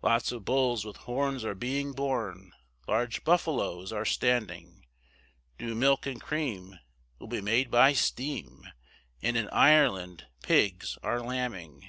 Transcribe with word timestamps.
Lots 0.00 0.32
of 0.32 0.46
bulls 0.46 0.86
with 0.86 0.96
horns 0.96 1.44
are 1.44 1.54
being 1.54 1.92
born, 1.92 2.52
Large 2.88 3.24
buffaloes 3.24 3.92
are 3.92 4.06
standing, 4.06 4.86
New 5.60 5.74
milk 5.74 6.06
and 6.06 6.18
cream 6.18 6.78
will 7.18 7.28
be 7.28 7.42
made 7.42 7.70
by 7.70 7.92
steam, 7.92 8.66
And 9.20 9.36
in 9.36 9.50
Ireland 9.50 10.28
pigs 10.42 10.96
are 11.02 11.20
lambing. 11.20 11.82